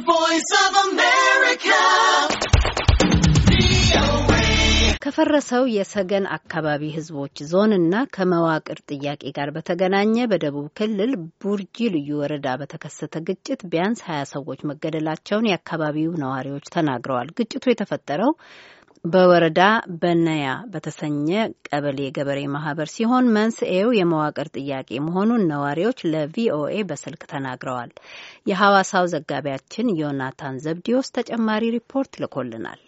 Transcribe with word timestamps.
voice 0.00 0.50
of 0.58 0.72
America. 0.82 1.80
ከፈረሰው 5.04 5.62
የሰገን 5.74 6.24
አካባቢ 6.36 6.82
ህዝቦች 6.96 7.36
ዞንና 7.50 7.94
ከመዋቅር 8.14 8.78
ጥያቄ 8.90 9.22
ጋር 9.38 9.48
በተገናኘ 9.54 10.16
በደቡብ 10.32 10.66
ክልል 10.78 11.12
ቡርጂ 11.42 11.88
ልዩ 11.94 12.18
ወረዳ 12.20 12.48
በተከሰተ 12.60 13.22
ግጭት 13.28 13.62
ቢያንስ 13.72 14.00
ሀያ 14.08 14.20
ሰዎች 14.32 14.60
መገደላቸውን 14.70 15.48
የአካባቢው 15.50 16.12
ነዋሪዎች 16.22 16.66
ተናግረዋል። 16.76 17.30
ግጭቱ 17.38 17.64
የተፈጠረው 17.70 18.32
በወረዳ 19.04 19.60
በነያ 20.00 20.46
በተሰኘ 20.72 21.28
ቀበሌ 21.68 21.98
ገበሬ 22.16 22.40
ማህበር 22.54 22.88
ሲሆን 22.94 23.30
መንስኤው 23.36 23.88
የመዋቅር 23.98 24.48
ጥያቄ 24.56 24.98
መሆኑን 25.06 25.46
ነዋሪዎች 25.52 25.98
ለቪኦኤ 26.12 26.74
በስልክ 26.88 27.22
ተናግረዋል። 27.30 27.92
የሐዋሳው 28.50 29.06
ዘጋቢያችን 29.14 29.92
ዮናታን 30.00 30.58
ዘብዲዮስ 30.64 31.08
ተጨማሪ 31.18 31.70
ሪፖርት 31.76 32.12
ልኮልናል። 32.22 32.82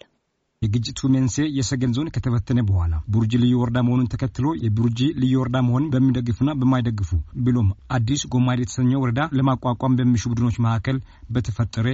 የግጭቱ 0.61 0.99
መንስኤ 1.13 1.45
የሰገን 1.55 1.95
ዞን 1.95 2.11
ከተበተነ 2.15 2.59
በኋላ 2.67 2.93
ቡርጂ 3.13 3.33
ልዩ 3.41 3.55
ወረዳ 3.61 3.79
መሆኑን 3.87 4.11
ተከትሎ 4.13 4.45
የቡርጂ 4.63 4.99
ልዩ 5.21 5.33
ወረዳ 5.41 5.57
መሆኑን 5.67 5.89
በሚደግፉና 5.93 6.51
በማይደግፉ 6.59 7.09
ብሎም 7.45 7.67
አዲስ 7.97 8.23
ጎማዴ 8.33 8.61
የተሰኘው 8.63 9.01
ወረዳ 9.03 9.23
ለማቋቋም 9.39 9.97
በሚሹ 9.99 10.23
ቡድኖች 10.31 10.59
መካከል 10.65 10.99
በተፈጠረ 11.31 11.87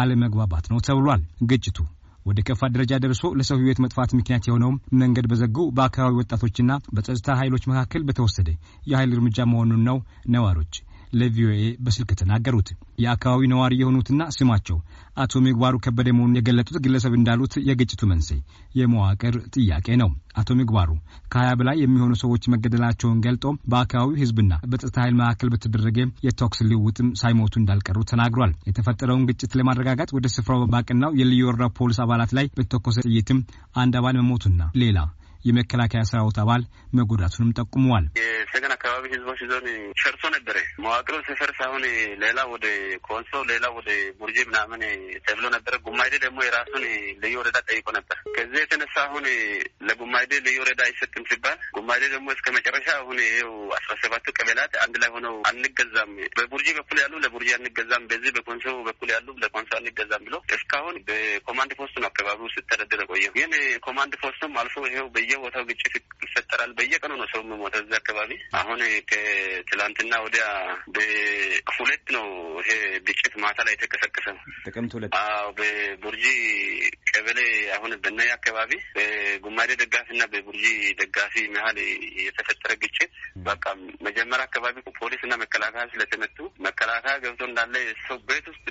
አለመግባባት 0.00 0.66
ነው 0.72 0.80
ተብሏል። 0.88 1.22
ግጭቱ 1.50 1.78
ወደ 2.26 2.38
ከፋ 2.46 2.68
ደረጃ 2.74 2.92
ደርሶ 3.02 3.24
ለሰው 3.38 3.58
ሕይወት 3.60 3.80
መጥፋት 3.84 4.10
ምክንያት 4.18 4.46
የሆነውም 4.48 4.80
መንገድ 5.00 5.26
በዘጉ 5.32 5.56
በአካባቢ 5.76 6.14
ወጣቶችና 6.20 6.72
በጸጥታ 6.94 7.36
ኃይሎች 7.40 7.64
መካከል 7.72 8.04
በተወሰደ 8.08 8.48
የኃይል 8.92 9.12
እርምጃ 9.16 9.46
መሆኑን 9.52 9.82
ነው 9.88 9.98
ነዋሪዎች 10.34 10.74
ለቪኦኤ 11.12 11.62
በስልክ 11.84 12.10
ተናገሩት። 12.20 12.68
የአካባቢ 13.02 13.42
ነዋሪ 13.52 13.74
የሆኑትና 13.80 14.22
ስማቸው 14.36 14.78
አቶ 15.16 15.40
ምግባሩ 15.44 15.74
ከበደ 15.84 16.08
መሆኑን 16.16 16.38
የገለጡት 16.38 16.76
ግለሰብ 16.84 17.12
እንዳሉት 17.18 17.54
የግጭቱ 17.68 18.02
መንስኤ 18.10 18.38
የመዋቅር 18.80 19.34
ጥያቄ 19.56 19.86
ነው። 20.02 20.10
አቶ 20.36 20.48
ምግባሩ 20.58 20.90
ከሀያ 21.32 21.50
በላይ 21.58 21.76
የሚሆኑ 21.82 22.12
ሰዎች 22.22 22.44
መገደላቸውን 22.54 23.22
ገልጦ 23.26 23.44
በአካባቢው 23.70 24.20
ሕዝብና 24.22 24.52
በጸጥታ 24.70 24.96
ኃይል 25.04 25.14
መካከል 25.20 25.50
በተደረገ 25.54 25.98
የተኩስ 26.26 26.60
ልውውጥም 26.68 27.10
ሳይሞቱ 27.20 27.54
እንዳልቀሩ 27.58 27.98
ተናግሯል። 28.12 28.54
የተፈጠረውን 28.68 29.26
ግጭት 29.30 29.54
ለማረጋጋት 29.60 30.12
ወደ 30.16 30.26
ስፍራው 30.36 30.64
ባቀናው 30.74 31.16
የልዩ 31.20 31.42
ወረዳ 31.48 31.66
ፖሊስ 31.78 32.00
አባላት 32.04 32.32
ላይ 32.38 32.48
በተኮሰ 32.58 32.98
ጥይትም 33.08 33.40
አንድ 33.76 33.94
አባል 34.00 34.16
መሞቱና 34.20 34.60
ሌላ 34.82 34.98
የመከላከያ 35.46 36.02
ሰራዊት 36.10 36.38
አባል 36.42 36.62
መጎዳቱንም 36.98 37.54
ጠቁመዋል። 37.58 38.04
የሰገን 38.20 38.72
አካባቢ 38.76 39.04
ህዝቦች 39.14 39.40
ዞን 39.50 39.66
ፈርሶ 40.00 40.22
ነበረ። 40.34 40.56
መዋቅሩ 40.82 41.14
ሲፈርስ 41.26 41.58
አሁን 41.66 41.82
ሌላ 42.22 42.38
ወደ 42.52 42.66
ኮንሶ 43.08 43.42
ሌላ 43.50 43.64
ወደ 43.76 43.88
ቡርጄ 44.20 44.38
ምናምን 44.48 44.82
ተብሎ 45.26 45.44
ነበረ። 45.56 45.74
ጉማይዴ 45.86 46.14
ደግሞ 46.24 46.38
የራሱን 46.46 46.84
ልዩ 47.22 47.34
ወረዳ 47.40 47.58
ጠይቆ 47.68 47.86
ነበር። 47.98 48.16
ከዚህ 48.36 48.60
የተነሳ 48.62 48.96
አሁን 49.06 49.24
ለጉማይዴ 49.88 50.32
ልዩ 50.46 50.56
ወረዳ 50.62 50.80
አይሰጥም 50.88 51.26
ሲባል 51.30 51.58
ጉማይዴ 51.76 52.04
ደግሞ 52.14 52.28
እስከ 52.36 52.46
መጨረሻ 52.56 52.88
አሁን 53.00 53.18
ይኸው 53.24 53.52
አስራ 53.78 53.92
ሰባቱ 54.02 54.26
ቀበላት 54.38 54.72
አንድ 54.84 54.96
ላይ 55.02 55.10
ሆነው 55.16 55.36
አንገዛም፣ 55.50 56.12
በቡርጂ 56.38 56.68
በኩል 56.78 56.98
ያሉ 57.02 57.14
ለቡርጂ 57.24 57.50
አንገዛም፣ 57.58 58.06
በዚህ 58.10 58.32
በኮንሶ 58.36 58.66
በኩል 58.88 59.10
ያሉ 59.14 59.28
ለኮንሶ 59.42 59.72
አንገዛም 59.80 60.24
ብሎ 60.26 60.36
እስካሁን 60.56 60.96
በ 61.08 61.22
command 61.22 61.72
post 61.80 61.96
ነው 62.02 62.08
አካባቢው 62.10 62.52
ሲተዳደር 62.54 63.02
የቆየው። 63.10 63.34
ግን 63.38 63.52
ኮማንድ 63.86 64.14
ፖስቱም 64.22 64.54
አልፎ 64.60 64.76
ይኸው 64.88 65.06
በየቦታው 65.36 65.64
ግጭት 65.70 65.94
ይፈጠራል። 66.24 66.70
በየቀኑ 66.78 67.12
ነው 67.20 67.26
ሰው 67.32 67.40
የሞተው 67.44 67.80
እዚህ 67.82 67.96
አካባቢ። 67.98 68.30
አሁን 68.60 68.80
ከትላንትና 69.10 70.12
ወዲያ 70.24 70.44
በሁለት 70.96 72.04
ነው 72.16 72.26
ይሄ 72.60 72.70
ግጭት 73.08 73.34
ማታ 73.42 73.58
ላይ 73.66 73.74
የተቀሰቀሰ 73.76 74.26
ነው። 74.36 74.42
ጥቅምት 74.66 74.92
ሁለት 74.96 75.14
አዎ 75.20 75.46
በቡርጂ 75.58 76.24
ቀበሌ 77.10 77.40
አሁን 77.76 77.92
በነያ 78.04 78.32
አካባቢ 78.38 78.72
በጉማዴ 78.96 79.70
ደጋፊ 79.82 80.08
እና 80.16 80.24
በቡርጂ 80.32 80.64
ደጋፊ 81.00 81.34
መሀል 81.54 81.78
የተፈጠረ 82.22 82.72
በቃ 83.46 83.64
መጀመሪያ 84.06 84.44
አካባቢ 84.48 84.76
ፖሊስ 84.98 85.20
እና 85.26 85.34
መከላከያ 85.42 85.84
ስለተመቱ 85.92 86.36
መከላከያ 86.66 87.14
ገብቶ 87.24 87.42
እንዳለ 87.48 87.74
ሰው 88.06 88.18
ቤት 88.28 88.46
ውስጥ 88.52 88.64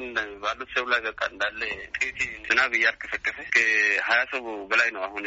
ባሉት 0.43 0.69
ሰው 0.75 0.85
ላይ 0.91 1.01
በቃ 1.07 1.21
እንዳለ 1.31 1.61
ጥይት 1.97 2.17
ዝናብ 2.47 2.73
እያርከፈከፈ 2.79 3.37
ከሀያ 3.55 4.21
ሰው 4.33 4.41
በላይ 4.71 4.89
ነው 4.95 5.03
አሁን 5.07 5.25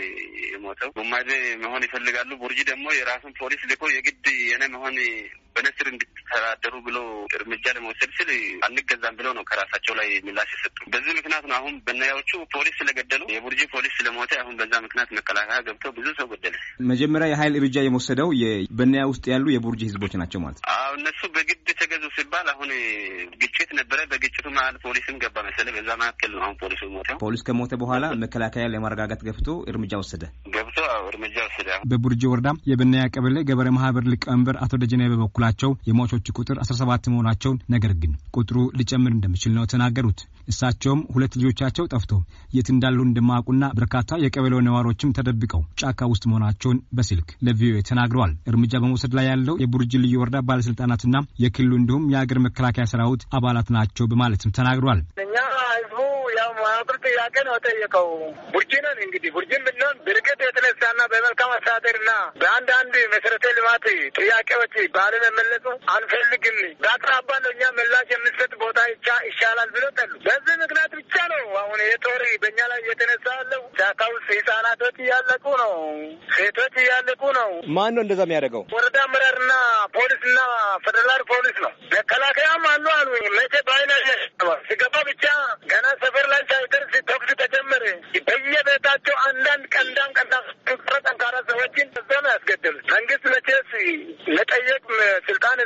የሞተው። 0.52 0.92
ጉማዴ 0.98 1.30
መሆን 1.64 1.86
ይፈልጋሉ። 1.88 2.30
ቡርጂ 2.42 2.60
ደግሞ 2.70 2.86
የራሱን 2.96 3.34
ፖሊስ 3.40 3.64
ልኮ 3.72 3.84
የግድ 3.94 4.26
የኔ 4.50 4.64
መሆን 4.74 4.96
በነስር 5.58 5.86
እንድትተዳደሩ 5.92 6.74
ብሎ 6.86 6.98
እርምጃ 7.38 7.64
ለመውሰድ 7.76 8.10
ስል 8.18 8.30
አንገዛም 8.66 9.16
ብለው 9.18 9.32
ነው 9.38 9.44
ከራሳቸው 9.50 9.94
ላይ 10.00 10.08
ምላሽ 10.26 10.50
የሰጡ። 10.56 10.76
በዚህ 10.92 11.12
ምክንያት 11.18 11.44
ነው 11.50 11.56
አሁን 11.58 11.74
በናያዎቹ 11.86 12.30
ፖሊስ 12.54 12.76
ስለገደሉ 12.80 13.22
የቡርጂ 13.34 13.60
ፖሊስ 13.74 13.94
ስለሞተ 13.98 14.32
አሁን 14.42 14.54
በዛ 14.60 14.72
ምክንያት 14.86 15.10
መከላከያ 15.18 15.58
ገብተው 15.68 15.92
ብዙ 15.98 16.06
ሰው 16.20 16.28
ገደለ። 16.32 16.56
መጀመሪያ 16.90 17.28
የኃይል 17.32 17.56
እርምጃ 17.58 17.78
የመወሰደው 17.84 18.30
በናያ 18.78 19.04
ውስጥ 19.12 19.24
ያሉ 19.34 19.46
የቡርጂ 19.52 19.82
ህዝቦች 19.90 20.14
ናቸው 20.22 20.40
ማለት 20.44 20.60
ነው። 20.60 20.66
እነሱ 20.98 21.20
በግድ 21.34 21.68
ተገዙ 21.98 22.10
ሲባል 22.16 22.46
አሁን 22.52 22.70
ግጭት 23.42 23.70
ነበረ። 23.78 23.98
በግጭቱ 24.10 24.46
መሀል 24.56 24.74
ፖሊስም 24.84 25.16
ገባ 25.22 25.36
መሰለህ። 25.46 25.72
በዛ 25.76 25.88
መካከል 26.00 26.30
ነው 26.34 26.42
አሁን 26.44 26.56
ፖሊሱ 26.60 26.82
ሞተው። 26.94 27.16
ፖሊስ 27.22 27.42
ከሞተ 27.46 27.72
በኋላ 27.82 28.04
መከላከያ 28.22 28.64
ለማረጋጋት 28.74 29.22
ገብቶ 29.28 29.48
እርምጃ 29.70 29.92
ወሰደ 30.02 30.22
ገብቶ 30.56 30.76
እርምጃ 31.10 31.36
ወሰደ። 31.48 31.68
በቡርጂ 31.90 32.22
ወረዳ 32.32 32.50
የበናያ 32.70 33.04
ቀበሌ 33.14 33.36
ገበሬ 33.48 33.68
ማህበር 33.76 34.04
ሊቀመንበር 34.12 34.58
አቶ 34.64 34.80
ደጀኔ 34.82 35.02
በበኩላቸው 35.12 35.72
የሟቾቹ 35.90 36.26
ቁጥር 36.38 36.58
አስራ 36.64 36.76
ሰባት 36.82 37.08
መሆናቸውን 37.12 37.60
ነገር 37.74 37.94
ግን 38.02 38.12
ቁጥሩ 38.38 38.58
ሊጨምር 38.80 39.12
እንደሚችል 39.14 39.54
ነው 39.58 39.66
ተናገሩት። 39.72 40.22
እሳቸውም 40.48 41.00
ሁለት 41.14 41.32
ልጆቻቸው 41.38 41.88
ጠፍቶ 41.92 42.12
የት 42.56 42.68
እንዳሉ 42.74 42.98
እንደማያውቁና 43.04 43.64
በርካታ 43.78 43.96
የቀበሌው 44.22 44.62
ነዋሪዎችም 44.66 45.14
ተደብቀው 45.18 45.62
ጫካ 45.80 46.08
ውስጥ 46.12 46.24
መሆናቸውን 46.30 46.78
በስልክ 46.96 47.28
ለቪኦኤ 47.46 47.82
ተናግረዋል። 47.90 48.32
እርምጃ 48.50 48.72
በመውሰድ 48.82 49.12
ላይ 49.18 49.26
ያለው 49.30 49.56
የቡርጂ 49.62 49.92
ልዩ 50.02 50.14
ወረዳ 50.22 50.38
ባለስልጣናትና 50.48 51.14
የክልሉ 51.42 51.72
እንዲሁም 51.88 52.08
የአገር 52.12 52.38
መከላከያ 52.44 52.84
ሰራዊት 52.90 53.22
አባላት 53.36 53.68
ናቸው 53.76 54.04
በማለትም 54.10 54.52
ተናግረዋል። 54.56 54.98
እኛ 55.22 55.34
ጥያቄ 57.08 57.36
ነው 57.46 57.54
የጠየቀው። 57.56 58.08
ቡርጂ 58.52 58.72
ነን 58.84 58.98
እንግዲህ 59.04 59.30
ቡርጂን 59.34 59.62
ብንሆን 59.66 59.96
ብርቅት 60.06 60.40
የተነሳና 60.44 61.00
በመልካም 61.12 61.50
አስተዳደርና 61.54 62.10
በአንዳንድ 62.40 62.94
መሰረተ 63.14 63.44
ልማት 63.58 63.84
ጥያቄዎች 64.18 64.74
ባለመመለሱ 64.96 65.66
አንፈልግም። 65.94 66.58
በአቅራባ 66.82 67.30
ነው 67.44 67.50
እኛ 67.54 67.70
ምላሽ 67.78 68.08
የምንሰጥ 68.14 68.52
ቦታ 68.62 68.78
ይሻላል 69.28 69.70
ብሎ 69.76 69.84
ጠሉ። 69.98 70.12
በዚህ 70.26 70.54
አሁን 71.78 71.90
የጦር 71.90 72.22
በእኛ 72.42 72.58
ላይ 72.70 72.78
እየተነሳ 72.82 73.24
ያለው። 73.36 73.60
ጫካ 73.78 74.00
ውስጥ 74.12 74.28
ህጻናቶች 74.30 74.96
እያለቁ 75.02 75.44
ነው፣ 75.60 75.72
ሴቶች 76.36 76.74
እያለቁ 76.82 77.22
ነው። 77.36 77.50
ማን 77.76 77.92
ነው 77.96 78.02
እንደዛ 78.04 78.20
የሚያደርገው? 78.26 78.62
ወረዳ 78.74 78.96
አመራርና 79.06 79.52
ፖሊስና 79.96 80.38
ፌደራል 80.84 81.22
ፖሊስ 81.30 81.56
ነው። 81.64 81.72
መከላከያም 81.94 82.64
አሉ 82.72 82.86
አሉ 82.96 83.08
መቼ 83.38 83.54
በአይነ 83.68 83.92
ሲገባ 84.68 84.96
ብቻ 85.08 85.24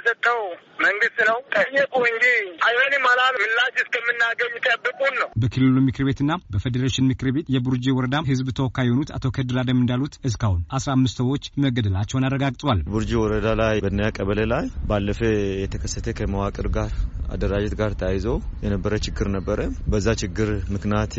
የሰጠው 0.05 0.39
መንግስት 0.85 1.19
ነው። 1.29 1.37
ጠየቁ 1.55 1.93
እንጂ 2.09 2.25
አይሆንም 2.67 3.05
አላሉ። 3.11 3.35
ምላሽ 3.43 3.75
እስከምናገኝ 3.83 4.55
ጠብቁን 4.67 5.15
ነው። 5.21 5.29
በክልሉ 5.43 5.75
ምክር 5.87 6.05
ቤትና 6.09 6.33
በፌዴሬሽን 6.53 7.09
ምክር 7.11 7.29
ቤት 7.37 7.47
የቡርጂ 7.55 7.95
ወረዳ 7.97 8.17
ህዝብ 8.31 8.49
ተወካይ 8.59 8.87
የሆኑት 8.89 9.11
አቶ 9.17 9.31
ከድር 9.37 9.59
አደም 9.63 9.81
እንዳሉት 9.83 10.15
እስካሁን 10.29 10.61
አስራ 10.79 10.91
አምስት 10.97 11.17
ሰዎች 11.21 11.45
መገደላቸውን 11.65 12.27
አረጋግጠዋል። 12.29 12.81
ቡርጂ 12.93 13.13
ወረዳ 13.23 13.49
ላይ 13.63 13.77
በናንያ 13.85 14.09
ቀበሌ 14.19 14.41
ላይ 14.53 14.65
ባለፈ 14.91 15.21
የተከሰተ 15.63 16.15
ከመዋቅር 16.19 16.69
ጋር 16.77 16.91
አደረጃጀት 17.35 17.77
ጋር 17.81 17.93
ተያይዞ 18.01 18.27
የነበረ 18.65 18.95
ችግር 19.07 19.29
ነበረ። 19.37 19.61
በዛ 19.93 20.09
ችግር 20.23 20.49
ምክንያት 20.75 21.15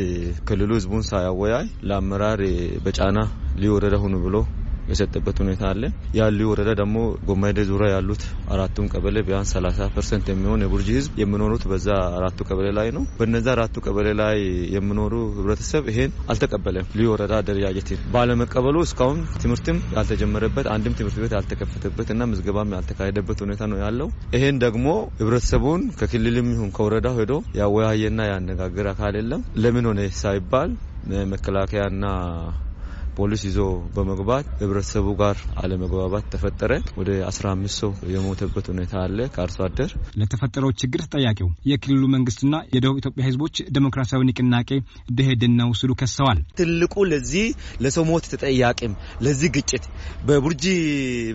ክልሉ 0.49 0.71
ህዝቡን 0.79 1.07
ሳያወያይ 1.09 1.67
ለአመራር 1.89 2.43
በጫና 2.85 3.17
ልዩ 3.55 3.71
ወረዳ 3.75 3.95
ሁኑ 4.03 4.15
ብሎ 4.25 4.35
የሰጠበት 4.87 5.37
ሁኔታ 5.43 5.63
አለ። 5.69 5.83
ያሉ 6.17 6.39
ወረዳ 6.49 6.69
ደግሞ 6.79 6.95
ጎማይዴ 7.27 7.59
ዙሪያ 7.69 7.89
ያሉት 7.93 8.23
አራቱም 8.53 8.87
ቀበሌ 8.93 9.17
ቢያንስ 9.27 9.51
30 9.57 9.87
percent 9.95 10.25
የሚሆን 10.31 10.63
የቡርጂ 10.63 10.89
ህዝብ 10.97 11.11
የሚኖሩት 11.21 11.63
በዛ 11.71 11.87
አራቱ 12.17 12.39
ቀበሌ 12.49 12.67
ላይ 12.77 12.89
ነው። 12.95 13.03
በነዛ 13.19 13.47
አራቱ 13.53 13.75
ቀበሌ 13.85 14.07
ላይ 14.21 14.37
የሚኖሩ 14.75 15.13
ህብረተሰብ 15.37 15.83
ይሄን 15.91 16.11
አልተቀበለም። 16.31 16.87
ልዩ 16.97 17.07
ወረዳ 17.13 17.33
አደረጃጀትን 17.41 18.01
ባለመቀበሉ 18.15 18.75
እስካሁን 18.87 19.19
ትምህርትም 19.43 19.79
ያልተጀመረበት 19.97 20.67
አንድም 20.73 20.97
ትምህርት 20.99 21.19
ቤት 21.23 21.35
ያልተከፈተበት 21.37 22.09
እና 22.13 22.23
ምዝገባም 22.31 22.75
ያልተካሄደበት 22.77 23.39
ሁኔታ 23.45 23.63
ነው 23.71 23.79
ያለው። 23.83 24.07
ይሄን 24.35 24.57
ደግሞ 24.65 24.87
ህብረተሰቡን 25.19 25.83
ከክልልም 25.99 26.49
ይሁን 26.53 26.71
ከወረዳው 26.77 27.17
ሄዶ 27.19 27.33
ያወያየና 27.59 28.21
ያነጋገር 28.31 28.87
አካል 28.93 29.15
የለም። 29.19 29.43
ለምን 29.63 29.87
ሆነ 29.89 30.01
ሳይባል 30.21 30.71
መከላከያና 31.31 32.03
ፖሊስ 33.17 33.41
ይዞ 33.47 33.59
በመግባት 33.95 34.45
ህብረተሰቡ 34.61 35.07
ጋር 35.19 35.35
አለመግባባት 35.61 36.25
ተፈጠረ። 36.33 36.71
ወደ 36.99 37.09
15 37.27 37.75
ሰው 37.81 37.91
የሞተበት 38.13 38.65
ሁኔታ 38.71 38.93
አለ። 39.03 39.19
ከአርሶ 39.35 39.57
አደር 39.67 39.91
ለተፈጠረው 40.19 40.71
ችግር 40.81 41.01
ተጠያቂው 41.05 41.49
የክልሉ 41.71 42.03
መንግስትና 42.15 42.55
የደቡብ 42.75 42.97
ኢትዮጵያ 43.01 43.25
ህዝቦች 43.29 43.55
ዴሞክራሲያዊ 43.77 44.27
ንቅናቄ 44.29 44.69
ደኢህዴን 45.11 45.55
ነው 45.61 45.71
ሲሉ 45.81 45.91
ከሰዋል። 46.01 46.41
ትልቁ 46.59 46.95
ለዚህ 47.11 47.47
ለሰው 47.83 48.05
ሞት 48.11 48.27
ተጠያቂም 48.33 48.95
ለዚህ 49.25 49.51
ግጭት 49.57 49.85
በቡርጂ 50.25 50.65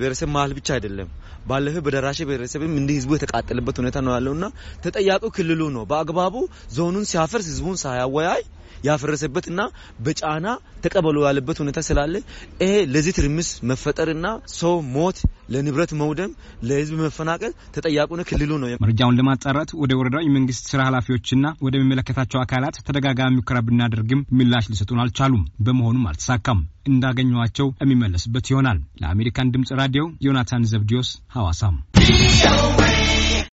ብሔረሰብ 0.01 0.31
መሀል 0.35 0.53
ብቻ 0.59 0.69
አይደለም 0.77 1.11
ባለፈ 1.49 1.77
በደራሼ 1.85 2.21
ብሔረሰብም 2.29 2.73
እንዲህ 2.79 2.97
ህዝቡ 2.99 3.13
የተቃጠለበት 3.17 3.77
ሁኔታ 3.83 3.99
ነው 4.07 4.13
ያለውና 4.17 4.45
ተጠያቂው 4.85 5.31
ክልሉ 5.37 5.61
ነው። 5.77 5.85
በአግባቡ 5.91 6.35
ዞኑን 6.77 7.07
ሲያፈርስ 7.11 7.47
ህዝቡን 7.53 7.79
ሳያወያይ 7.83 8.43
ያፈረሰበትና 8.89 9.61
በጫና 10.01 10.47
ተቀበሉ 10.85 11.17
ያለበት 11.29 11.59
ሁኔታ 11.63 11.79
ስላለ 11.89 12.15
ይሄ 12.63 12.73
ለዚህ 12.93 13.15
ትርምስ 13.19 13.49
መፈጠርና 13.71 14.27
ሰው 14.59 14.75
ሞት፣ 14.95 15.19
ለንብረት 15.53 15.93
መውደም፣ 16.01 16.31
ለህዝብ 16.69 16.97
መፈናቀል 17.03 17.53
ተጠያቂው 17.77 18.25
ክልሉ 18.31 18.51
ነው። 18.63 18.69
መረጃውን 18.85 19.17
ለማጣራት 19.21 19.71
ወደ 19.83 19.93
ወረዳው 20.01 20.25
የመንግስት 20.25 20.65
ስራ 20.73 20.81
ኃላፊዎችና 20.89 21.47
ወደሚመለከታቸው 21.67 22.41
አካላት 22.43 22.79
ተደጋጋሚ 22.89 23.37
ሙከራ 23.39 23.59
ብናደርግም 23.69 24.25
ምላሽ 24.39 24.67
ሊሰጡን 24.73 25.03
አልቻሉም። 25.05 25.45
በመሆኑም 25.61 26.07
አልተሳካም። 26.11 26.61
እንዳገኘኋቸው 26.91 27.69
የሚመለስበት 27.81 28.47
ይሆናል። 28.53 28.79
ለአሜሪካን 29.03 29.53
ድምጽ 29.55 29.73
ራዲዮ 29.83 30.05
ዮናታን 30.27 30.69
ዘብዲዮስ 30.73 31.11
ሐዋሳም 31.37 31.77